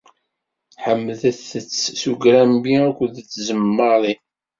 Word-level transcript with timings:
Ḥemdet- 0.83 1.47
t 1.67 1.69
s 1.99 2.01
ugrambi 2.11 2.75
akked 2.89 3.13
tẓemmarin! 3.33 4.21